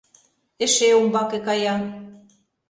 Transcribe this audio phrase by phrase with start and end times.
[0.63, 1.75] Эше умбаке кая.